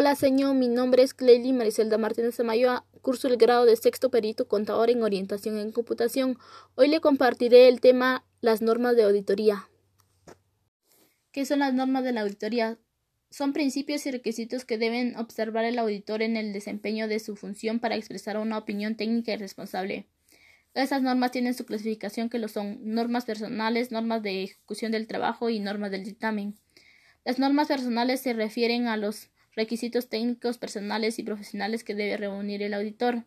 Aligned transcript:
Hola, 0.00 0.14
señor. 0.14 0.54
Mi 0.54 0.68
nombre 0.68 1.02
es 1.02 1.12
Cleily 1.12 1.52
Maricelda 1.52 1.98
Martínez 1.98 2.38
Amayoa. 2.38 2.86
Curso 3.02 3.26
el 3.26 3.36
grado 3.36 3.64
de 3.64 3.74
sexto 3.74 4.12
perito 4.12 4.46
contador 4.46 4.90
en 4.90 5.02
orientación 5.02 5.58
en 5.58 5.72
computación. 5.72 6.38
Hoy 6.76 6.86
le 6.86 7.00
compartiré 7.00 7.66
el 7.66 7.80
tema 7.80 8.24
las 8.40 8.62
normas 8.62 8.94
de 8.94 9.02
auditoría. 9.02 9.68
¿Qué 11.32 11.44
son 11.44 11.58
las 11.58 11.74
normas 11.74 12.04
de 12.04 12.12
la 12.12 12.20
auditoría? 12.20 12.78
Son 13.30 13.52
principios 13.52 14.06
y 14.06 14.12
requisitos 14.12 14.64
que 14.64 14.78
deben 14.78 15.16
observar 15.16 15.64
el 15.64 15.80
auditor 15.80 16.22
en 16.22 16.36
el 16.36 16.52
desempeño 16.52 17.08
de 17.08 17.18
su 17.18 17.34
función 17.34 17.80
para 17.80 17.96
expresar 17.96 18.38
una 18.38 18.56
opinión 18.56 18.94
técnica 18.94 19.32
y 19.32 19.36
responsable. 19.36 20.06
Estas 20.74 21.02
normas 21.02 21.32
tienen 21.32 21.54
su 21.54 21.66
clasificación 21.66 22.28
que 22.28 22.38
lo 22.38 22.46
son 22.46 22.78
normas 22.84 23.24
personales, 23.24 23.90
normas 23.90 24.22
de 24.22 24.44
ejecución 24.44 24.92
del 24.92 25.08
trabajo 25.08 25.50
y 25.50 25.58
normas 25.58 25.90
del 25.90 26.04
dictamen. 26.04 26.54
Las 27.24 27.40
normas 27.40 27.66
personales 27.66 28.20
se 28.20 28.32
refieren 28.32 28.86
a 28.86 28.96
los 28.96 29.30
requisitos 29.58 30.08
técnicos, 30.08 30.56
personales 30.56 31.18
y 31.18 31.24
profesionales 31.24 31.82
que 31.82 31.96
debe 31.96 32.16
reunir 32.16 32.62
el 32.62 32.74
auditor. 32.74 33.24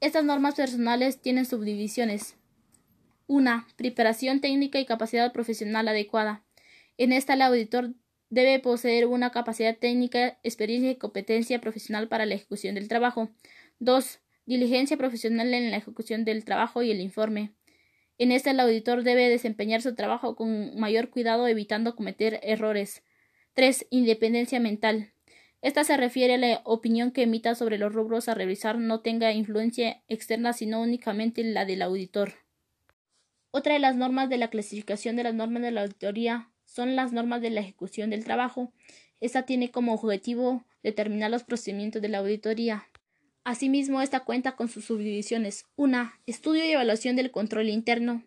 Estas 0.00 0.22
normas 0.22 0.54
personales 0.54 1.20
tienen 1.20 1.46
subdivisiones. 1.46 2.36
1. 3.26 3.66
Preparación 3.76 4.42
técnica 4.42 4.78
y 4.78 4.84
capacidad 4.84 5.32
profesional 5.32 5.88
adecuada. 5.88 6.44
En 6.98 7.12
esta 7.12 7.32
el 7.32 7.42
auditor 7.42 7.94
debe 8.28 8.58
poseer 8.58 9.06
una 9.06 9.30
capacidad 9.30 9.74
técnica, 9.76 10.38
experiencia 10.42 10.90
y 10.90 10.96
competencia 10.96 11.58
profesional 11.58 12.08
para 12.08 12.26
la 12.26 12.34
ejecución 12.34 12.74
del 12.74 12.88
trabajo. 12.88 13.30
2. 13.78 14.20
Diligencia 14.44 14.98
profesional 14.98 15.54
en 15.54 15.70
la 15.70 15.78
ejecución 15.78 16.26
del 16.26 16.44
trabajo 16.44 16.82
y 16.82 16.90
el 16.90 17.00
informe. 17.00 17.54
En 18.18 18.30
esta 18.30 18.50
el 18.50 18.60
auditor 18.60 19.04
debe 19.04 19.30
desempeñar 19.30 19.80
su 19.80 19.94
trabajo 19.94 20.36
con 20.36 20.78
mayor 20.78 21.08
cuidado 21.08 21.48
evitando 21.48 21.96
cometer 21.96 22.40
errores. 22.42 23.02
3. 23.54 23.86
Independencia 23.90 24.60
mental. 24.60 25.12
Esta 25.60 25.84
se 25.84 25.98
refiere 25.98 26.34
a 26.34 26.38
la 26.38 26.62
opinión 26.64 27.12
que 27.12 27.24
emita 27.24 27.54
sobre 27.54 27.76
los 27.76 27.92
rubros 27.92 28.28
a 28.28 28.34
revisar 28.34 28.78
no 28.78 29.00
tenga 29.00 29.30
influencia 29.32 30.02
externa 30.08 30.54
sino 30.54 30.80
únicamente 30.80 31.44
la 31.44 31.66
del 31.66 31.82
auditor. 31.82 32.32
Otra 33.50 33.74
de 33.74 33.78
las 33.78 33.94
normas 33.94 34.30
de 34.30 34.38
la 34.38 34.48
clasificación 34.48 35.16
de 35.16 35.24
las 35.24 35.34
normas 35.34 35.62
de 35.62 35.70
la 35.70 35.82
auditoría 35.82 36.50
son 36.64 36.96
las 36.96 37.12
normas 37.12 37.42
de 37.42 37.50
la 37.50 37.60
ejecución 37.60 38.08
del 38.08 38.24
trabajo. 38.24 38.72
Esta 39.20 39.42
tiene 39.42 39.70
como 39.70 39.92
objetivo 39.92 40.64
determinar 40.82 41.30
los 41.30 41.44
procedimientos 41.44 42.00
de 42.00 42.08
la 42.08 42.18
auditoría. 42.18 42.88
Asimismo, 43.44 44.00
esta 44.00 44.20
cuenta 44.20 44.56
con 44.56 44.68
sus 44.68 44.86
subdivisiones. 44.86 45.66
1. 45.76 46.10
Estudio 46.26 46.64
y 46.64 46.70
evaluación 46.70 47.16
del 47.16 47.30
control 47.30 47.68
interno. 47.68 48.22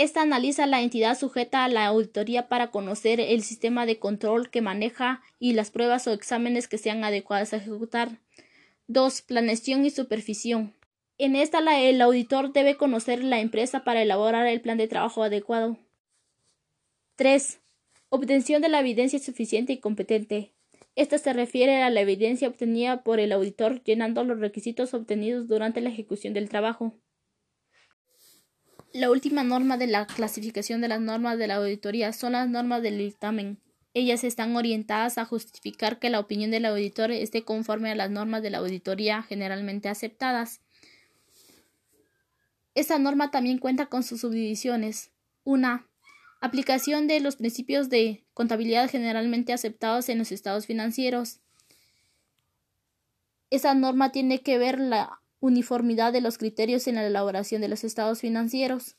Esta 0.00 0.22
analiza 0.22 0.66
la 0.66 0.80
entidad 0.80 1.18
sujeta 1.18 1.62
a 1.62 1.68
la 1.68 1.84
auditoría 1.84 2.48
para 2.48 2.70
conocer 2.70 3.20
el 3.20 3.42
sistema 3.42 3.84
de 3.84 3.98
control 3.98 4.48
que 4.48 4.62
maneja 4.62 5.20
y 5.38 5.52
las 5.52 5.70
pruebas 5.70 6.06
o 6.06 6.14
exámenes 6.14 6.68
que 6.68 6.78
sean 6.78 7.04
adecuadas 7.04 7.52
a 7.52 7.58
ejecutar. 7.58 8.18
2. 8.86 9.20
Planeación 9.20 9.84
y 9.84 9.90
supervisión. 9.90 10.72
En 11.18 11.36
esta 11.36 11.58
el 11.78 12.00
auditor 12.00 12.54
debe 12.54 12.78
conocer 12.78 13.22
la 13.22 13.40
empresa 13.40 13.84
para 13.84 14.00
elaborar 14.00 14.46
el 14.46 14.62
plan 14.62 14.78
de 14.78 14.88
trabajo 14.88 15.22
adecuado. 15.22 15.76
3. 17.16 17.60
Obtención 18.08 18.62
de 18.62 18.70
la 18.70 18.80
evidencia 18.80 19.18
suficiente 19.18 19.74
y 19.74 19.80
competente. 19.80 20.50
Esta 20.96 21.18
se 21.18 21.34
refiere 21.34 21.82
a 21.82 21.90
la 21.90 22.00
evidencia 22.00 22.48
obtenida 22.48 23.02
por 23.02 23.20
el 23.20 23.32
auditor 23.32 23.84
llenando 23.84 24.24
los 24.24 24.40
requisitos 24.40 24.94
obtenidos 24.94 25.46
durante 25.46 25.82
la 25.82 25.90
ejecución 25.90 26.32
del 26.32 26.48
trabajo. 26.48 26.94
La 28.92 29.10
última 29.10 29.44
norma 29.44 29.76
de 29.76 29.86
la 29.86 30.06
clasificación 30.06 30.80
de 30.80 30.88
las 30.88 31.00
normas 31.00 31.38
de 31.38 31.46
la 31.46 31.56
auditoría 31.56 32.12
son 32.12 32.32
las 32.32 32.48
normas 32.48 32.82
del 32.82 32.98
dictamen. 32.98 33.58
Ellas 33.94 34.24
están 34.24 34.56
orientadas 34.56 35.16
a 35.18 35.24
justificar 35.24 35.98
que 35.98 36.10
la 36.10 36.20
opinión 36.20 36.50
del 36.50 36.64
auditor 36.64 37.10
esté 37.10 37.44
conforme 37.44 37.90
a 37.90 37.94
las 37.94 38.10
normas 38.10 38.42
de 38.42 38.50
la 38.50 38.58
auditoría 38.58 39.22
generalmente 39.22 39.88
aceptadas. 39.88 40.60
Esta 42.74 42.98
norma 42.98 43.30
también 43.30 43.58
cuenta 43.58 43.86
con 43.86 44.02
sus 44.02 44.20
subdivisiones. 44.20 45.10
Una, 45.44 45.88
aplicación 46.40 47.06
de 47.06 47.20
los 47.20 47.36
principios 47.36 47.90
de 47.90 48.24
contabilidad 48.34 48.90
generalmente 48.90 49.52
aceptados 49.52 50.08
en 50.08 50.18
los 50.18 50.32
estados 50.32 50.66
financieros. 50.66 51.40
Esa 53.50 53.74
norma 53.74 54.10
tiene 54.10 54.40
que 54.40 54.58
ver 54.58 54.80
la 54.80 55.20
uniformidad 55.40 56.12
de 56.12 56.20
los 56.20 56.38
criterios 56.38 56.86
en 56.86 56.94
la 56.96 57.06
elaboración 57.06 57.60
de 57.60 57.68
los 57.68 57.84
estados 57.84 58.20
financieros. 58.20 58.96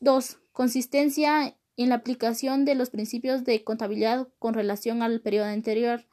2. 0.00 0.38
Consistencia 0.52 1.56
en 1.76 1.88
la 1.88 1.96
aplicación 1.96 2.64
de 2.64 2.74
los 2.74 2.90
principios 2.90 3.44
de 3.44 3.62
contabilidad 3.62 4.28
con 4.38 4.54
relación 4.54 5.02
al 5.02 5.20
periodo 5.20 5.46
anterior. 5.46 6.06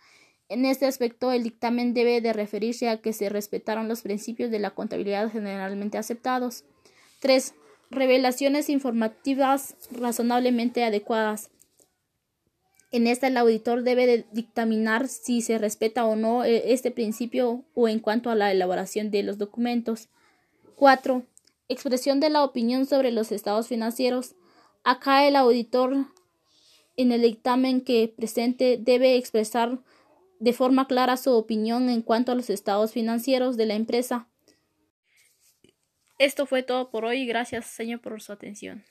En 0.48 0.66
este 0.66 0.86
aspecto, 0.86 1.32
el 1.32 1.44
dictamen 1.44 1.94
debe 1.94 2.22
de 2.22 2.34
referirse 2.34 2.90
a 2.90 3.02
que 3.02 3.14
se 3.14 3.30
respetaron 3.30 3.88
los 3.88 4.02
principios 4.02 4.52
de 4.52 4.60
la 4.60 4.72
contabilidad 4.72 5.32
generalmente 5.32 5.98
aceptados. 5.98 6.66
3. 7.20 7.56
Revelaciones 7.90 8.70
informativas 8.70 9.76
razonablemente 9.92 10.84
adecuadas. 10.84 11.50
En 12.92 13.08
esta 13.08 13.28
el 13.28 13.38
auditor 13.38 13.84
debe 13.84 14.26
dictaminar 14.32 15.08
si 15.08 15.42
se 15.42 15.58
respeta 15.58 16.06
o 16.06 16.16
no 16.16 16.44
eh, 16.44 16.74
este 16.74 16.92
principio 16.92 17.66
o 17.74 17.88
en 17.88 18.00
cuanto 18.00 18.30
a 18.30 18.36
la 18.36 18.52
elaboración 18.52 19.12
de 19.12 19.24
los 19.24 19.38
documentos. 19.38 20.10
4. 20.76 21.26
Expresión 21.68 22.20
de 22.20 22.30
la 22.30 22.44
opinión 22.44 22.86
sobre 22.86 23.12
los 23.12 23.32
estados 23.32 23.68
financieros. 23.68 24.36
Acá 24.84 25.28
el 25.28 25.36
auditor 25.36 26.08
en 26.96 27.12
el 27.12 27.22
dictamen 27.22 27.82
que 27.82 28.14
presente 28.16 28.78
debe 28.80 29.18
expresar 29.18 29.80
de 30.40 30.54
forma 30.54 30.88
clara 30.88 31.18
su 31.18 31.32
opinión 31.32 31.90
en 31.90 32.02
cuanto 32.02 32.32
a 32.32 32.36
los 32.36 32.50
estados 32.50 32.92
financieros 32.92 33.58
de 33.58 33.66
la 33.66 33.76
empresa. 33.76 34.28
Esto 36.18 36.46
fue 36.46 36.64
todo 36.64 36.92
por 36.92 37.04
hoy. 37.06 37.26
Gracias, 37.26 37.66
señor, 37.66 38.00
por 38.00 38.22
su 38.22 38.32
atención. 38.32 38.84